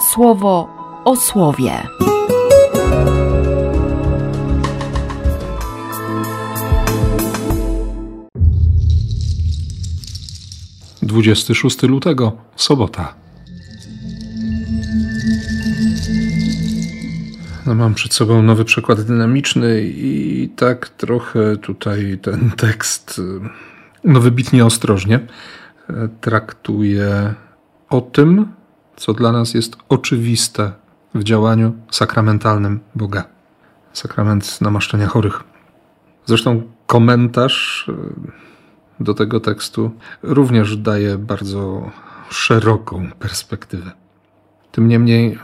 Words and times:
słowo 0.00 0.68
o 1.04 1.16
słowie. 1.16 1.72
Dwudziesty 11.02 11.54
szósty 11.54 11.86
lutego, 11.86 12.32
sobota. 12.56 13.14
No 17.66 17.74
mam 17.74 17.94
przed 17.94 18.14
sobą 18.14 18.42
nowy 18.42 18.64
przekład 18.64 19.00
dynamiczny 19.00 19.82
i 19.82 20.48
tak 20.56 20.88
trochę 20.88 21.56
tutaj 21.56 22.18
ten 22.22 22.50
tekst 22.50 23.20
no 24.04 24.20
wybitnie 24.20 24.64
ostrożnie 24.64 25.20
traktuje 26.20 27.34
o 27.90 28.00
tym, 28.00 28.46
co 28.98 29.14
dla 29.14 29.32
nas 29.32 29.54
jest 29.54 29.76
oczywiste 29.88 30.72
w 31.14 31.24
działaniu 31.24 31.74
sakramentalnym 31.90 32.80
Boga. 32.94 33.24
Sakrament 33.92 34.60
namaszczenia 34.60 35.06
chorych. 35.06 35.44
Zresztą 36.26 36.62
komentarz 36.86 37.88
e, 37.88 39.04
do 39.04 39.14
tego 39.14 39.40
tekstu 39.40 39.90
również 40.22 40.76
daje 40.76 41.18
bardzo 41.18 41.90
szeroką 42.30 43.10
perspektywę. 43.18 43.90
Tym 44.72 44.88
niemniej 44.88 45.38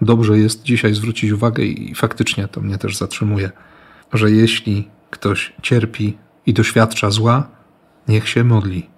dobrze 0.00 0.38
jest 0.38 0.62
dzisiaj 0.62 0.94
zwrócić 0.94 1.30
uwagę 1.30 1.64
i 1.64 1.94
faktycznie 1.94 2.48
to 2.48 2.60
mnie 2.60 2.78
też 2.78 2.96
zatrzymuje, 2.96 3.50
że 4.12 4.30
jeśli 4.30 4.88
ktoś 5.10 5.52
cierpi 5.62 6.18
i 6.46 6.54
doświadcza 6.54 7.10
zła, 7.10 7.48
niech 8.08 8.28
się 8.28 8.44
modli. 8.44 8.90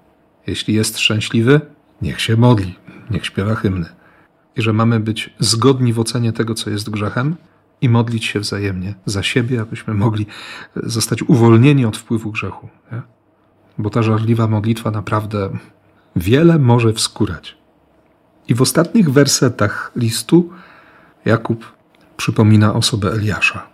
Jeśli 0.47 0.75
jest 0.75 0.99
szczęśliwy, 0.99 1.61
niech 2.03 2.21
się 2.21 2.37
modli 2.37 2.75
niech 3.11 3.27
śpiewa 3.27 3.55
hymny. 3.55 3.87
I 4.57 4.63
że 4.63 4.73
mamy 4.73 5.01
być 5.01 5.35
zgodni 5.39 5.93
w 5.93 6.01
ocenie 6.01 6.33
tego, 6.33 6.55
co 6.55 6.71
jest 6.71 6.91
grzechem 6.91 7.37
i 7.81 7.89
modlić 7.89 8.25
się 8.25 8.41
wzajemnie 8.41 8.95
za 9.07 9.23
siebie, 9.23 9.61
abyśmy 9.61 9.95
mogli 9.95 10.27
zostać 10.77 11.23
uwolnieni 11.23 11.87
od 11.87 11.97
wpływu 11.97 12.33
grzechu. 12.33 12.69
Nie? 12.93 13.03
Bo 13.79 13.91
ta 13.91 14.03
żarliwa 14.03 14.47
modlitwa 14.47 14.91
naprawdę 14.91 15.51
wiele 16.17 16.59
może 16.59 16.93
wskórać. 16.93 17.57
I 18.49 18.55
w 18.55 18.63
ostatnich 18.63 19.11
wersetach 19.11 19.93
listu 19.97 20.51
Jakub 21.25 21.73
przypomina 22.17 22.75
osobę 22.75 23.13
Eliasza. 23.13 23.67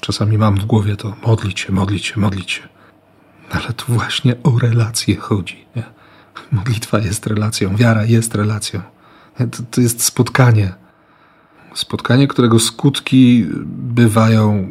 Czasami 0.00 0.38
mam 0.38 0.56
w 0.56 0.64
głowie 0.64 0.96
to 0.96 1.16
modlić 1.26 1.60
się, 1.60 1.72
modlić 1.72 2.06
się, 2.06 2.20
modlić 2.20 2.50
się. 2.50 2.68
Ale 3.50 3.72
tu 3.72 3.92
właśnie 3.92 4.36
o 4.42 4.58
relacje 4.58 5.16
chodzi. 5.16 5.64
Nie? 5.76 5.97
Modlitwa 6.52 6.98
jest 6.98 7.26
relacją, 7.26 7.76
wiara 7.76 8.04
jest 8.04 8.34
relacją. 8.34 8.80
To, 9.38 9.62
to 9.70 9.80
jest 9.80 10.02
spotkanie. 10.02 10.74
Spotkanie, 11.74 12.28
którego 12.28 12.58
skutki 12.58 13.46
bywają 13.66 14.70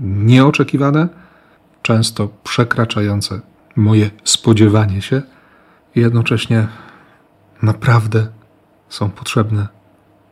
nieoczekiwane, 0.00 1.08
często 1.82 2.28
przekraczające 2.44 3.40
moje 3.76 4.10
spodziewanie 4.24 5.02
się, 5.02 5.22
jednocześnie 5.94 6.68
naprawdę 7.62 8.26
są 8.88 9.10
potrzebne. 9.10 9.68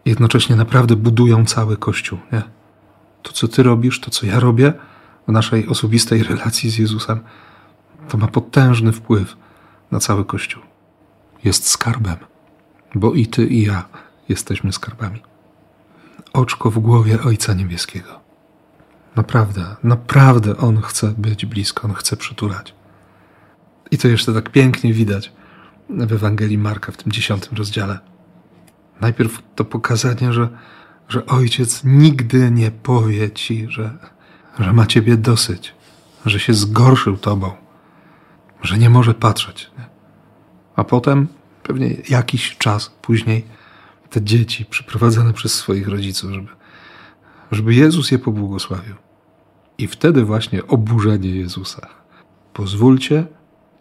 Jednocześnie 0.04 0.56
naprawdę 0.56 0.96
budują 0.96 1.44
cały 1.44 1.76
Kościół. 1.76 2.18
Nie? 2.32 2.42
To, 3.22 3.32
co 3.32 3.48
Ty 3.48 3.62
robisz, 3.62 4.00
to, 4.00 4.10
co 4.10 4.26
ja 4.26 4.40
robię 4.40 4.72
w 5.28 5.32
naszej 5.32 5.68
osobistej 5.68 6.22
relacji 6.22 6.70
z 6.70 6.78
Jezusem, 6.78 7.20
to 8.08 8.18
ma 8.18 8.26
potężny 8.26 8.92
wpływ 8.92 9.36
na 9.92 10.00
cały 10.00 10.24
Kościół. 10.24 10.62
Jest 11.44 11.68
skarbem, 11.68 12.16
bo 12.94 13.14
i 13.14 13.26
ty, 13.26 13.46
i 13.46 13.62
ja 13.62 13.88
jesteśmy 14.28 14.72
skarbami. 14.72 15.22
Oczko 16.32 16.70
w 16.70 16.78
głowie 16.78 17.22
Ojca 17.22 17.54
Niebieskiego. 17.54 18.20
Naprawdę, 19.16 19.76
naprawdę 19.82 20.56
On 20.56 20.80
chce 20.80 21.14
być 21.18 21.46
blisko, 21.46 21.88
On 21.88 21.94
chce 21.94 22.16
przytulać. 22.16 22.74
I 23.90 23.98
to 23.98 24.08
jeszcze 24.08 24.34
tak 24.34 24.50
pięknie 24.50 24.92
widać 24.92 25.32
w 25.90 26.12
Ewangelii 26.12 26.58
Marka 26.58 26.92
w 26.92 26.96
tym 26.96 27.12
dziesiątym 27.12 27.58
rozdziale. 27.58 27.98
Najpierw 29.00 29.42
to 29.54 29.64
pokazanie, 29.64 30.32
że, 30.32 30.48
że 31.08 31.26
Ojciec 31.26 31.84
nigdy 31.84 32.50
nie 32.50 32.70
powie 32.70 33.30
ci, 33.30 33.66
że, 33.70 33.98
że 34.58 34.72
ma 34.72 34.86
ciebie 34.86 35.16
dosyć, 35.16 35.74
że 36.26 36.40
się 36.40 36.54
zgorszył 36.54 37.16
tobą, 37.16 37.61
że 38.62 38.78
nie 38.78 38.90
może 38.90 39.14
patrzeć. 39.14 39.70
A 40.76 40.84
potem, 40.84 41.28
pewnie 41.62 41.96
jakiś 42.08 42.56
czas 42.58 42.92
później, 43.02 43.44
te 44.10 44.22
dzieci 44.22 44.64
przyprowadzane 44.64 45.32
przez 45.32 45.54
swoich 45.54 45.88
rodziców, 45.88 46.30
żeby, 46.30 46.48
żeby 47.52 47.74
Jezus 47.74 48.10
je 48.10 48.18
pobłogosławił. 48.18 48.94
I 49.78 49.86
wtedy 49.86 50.24
właśnie 50.24 50.66
oburzenie 50.66 51.30
Jezusa. 51.30 51.88
Pozwólcie, 52.52 53.26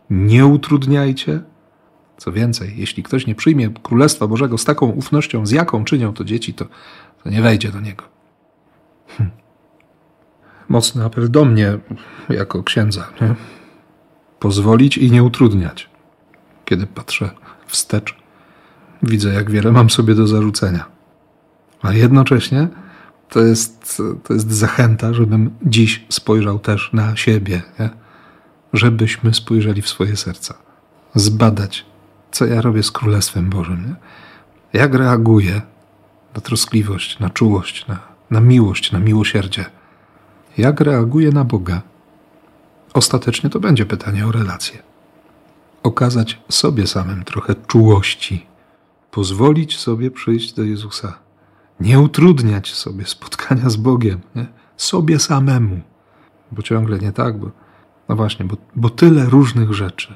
nie 0.09 0.45
utrudniajcie. 0.45 1.41
Co 2.17 2.31
więcej, 2.31 2.73
jeśli 2.77 3.03
ktoś 3.03 3.27
nie 3.27 3.35
przyjmie 3.35 3.69
Królestwa 3.69 4.27
Bożego 4.27 4.57
z 4.57 4.65
taką 4.65 4.85
ufnością, 4.85 5.45
z 5.45 5.51
jaką 5.51 5.83
czynią 5.83 6.13
to 6.13 6.23
dzieci, 6.23 6.53
to, 6.53 6.65
to 7.23 7.29
nie 7.29 7.41
wejdzie 7.41 7.71
do 7.71 7.79
niego. 7.79 8.03
Hm. 9.07 9.31
Mocny 10.69 11.05
apel 11.05 11.31
do 11.31 11.45
mnie, 11.45 11.77
jako 12.29 12.63
księdza. 12.63 13.07
Nie? 13.21 13.35
Pozwolić 14.41 14.97
i 14.97 15.11
nie 15.11 15.23
utrudniać 15.23 15.91
kiedy 16.71 16.87
patrzę 16.87 17.29
wstecz, 17.67 18.15
widzę, 19.03 19.33
jak 19.33 19.51
wiele 19.51 19.71
mam 19.71 19.89
sobie 19.89 20.15
do 20.15 20.27
zarzucenia. 20.27 20.85
A 21.81 21.93
jednocześnie 21.93 22.67
to 23.29 23.39
jest, 23.39 24.01
to 24.23 24.33
jest 24.33 24.51
zachęta, 24.51 25.13
żebym 25.13 25.51
dziś 25.65 26.05
spojrzał 26.09 26.59
też 26.59 26.89
na 26.93 27.15
siebie, 27.15 27.61
nie? 27.79 27.89
żebyśmy 28.73 29.33
spojrzeli 29.33 29.81
w 29.81 29.89
swoje 29.89 30.17
serca, 30.17 30.53
zbadać, 31.15 31.85
co 32.31 32.45
ja 32.45 32.61
robię 32.61 32.83
z 32.83 32.91
Królestwem 32.91 33.49
Bożym, 33.49 33.85
nie? 33.87 33.95
jak 34.79 34.93
reaguję 34.93 35.61
na 36.35 36.41
troskliwość, 36.41 37.19
na 37.19 37.29
czułość, 37.29 37.87
na, 37.87 37.99
na 38.29 38.39
miłość, 38.39 38.91
na 38.91 38.99
miłosierdzie, 38.99 39.65
jak 40.57 40.79
reaguję 40.81 41.31
na 41.31 41.43
Boga. 41.43 41.81
Ostatecznie 42.93 43.49
to 43.49 43.59
będzie 43.59 43.85
pytanie 43.85 44.27
o 44.27 44.31
relacje 44.31 44.91
okazać 45.83 46.41
sobie 46.49 46.87
samym 46.87 47.23
trochę 47.23 47.55
czułości, 47.55 48.45
pozwolić 49.11 49.77
sobie 49.77 50.11
przyjść 50.11 50.53
do 50.53 50.63
Jezusa, 50.63 51.19
nie 51.79 51.99
utrudniać 51.99 52.73
sobie 52.73 53.05
spotkania 53.05 53.69
z 53.69 53.75
Bogiem, 53.75 54.19
nie? 54.35 54.45
sobie 54.77 55.19
samemu, 55.19 55.79
bo 56.51 56.61
ciągle 56.61 56.99
nie 56.99 57.11
tak, 57.11 57.37
bo 57.37 57.51
no 58.09 58.15
właśnie, 58.15 58.45
bo, 58.45 58.57
bo 58.75 58.89
tyle 58.89 59.25
różnych 59.25 59.73
rzeczy, 59.73 60.15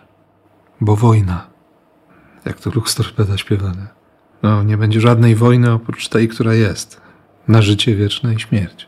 bo 0.81 0.95
wojna, 0.95 1.47
jak 2.45 2.59
to 2.59 2.69
Lux 2.69 2.97
śpiewane. 3.35 3.87
No, 4.43 4.63
nie 4.63 4.77
będzie 4.77 5.01
żadnej 5.01 5.35
wojny 5.35 5.73
oprócz 5.73 6.09
tej, 6.09 6.27
która 6.27 6.53
jest, 6.53 7.01
na 7.47 7.61
życie 7.61 7.95
wieczne 7.95 8.33
i 8.33 8.39
śmierć. 8.39 8.87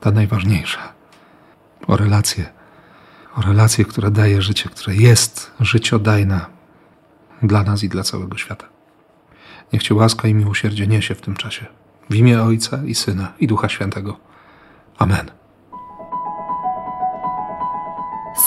Ta 0.00 0.10
najważniejsza. 0.10 0.92
O 1.86 1.96
relacje 1.96 2.59
o 3.36 3.40
relację, 3.42 3.84
która 3.84 4.10
daje 4.10 4.42
życie, 4.42 4.68
która 4.68 4.94
jest 4.94 5.52
życiodajna 5.60 6.46
dla 7.42 7.62
nas 7.62 7.82
i 7.82 7.88
dla 7.88 8.02
całego 8.02 8.36
świata. 8.36 8.66
Niech 9.72 9.82
Cię 9.82 9.94
łaska 9.94 10.28
i 10.28 10.34
miłosierdzie 10.34 10.86
niesie 10.86 11.14
w 11.14 11.20
tym 11.20 11.36
czasie. 11.36 11.66
W 12.10 12.14
imię 12.14 12.42
Ojca 12.42 12.84
i 12.84 12.94
Syna 12.94 13.32
i 13.40 13.46
Ducha 13.46 13.68
Świętego. 13.68 14.16
Amen. 14.98 15.30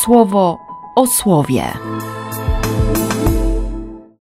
Słowo 0.04 0.60
o 0.96 1.08
słowie. 1.08 1.74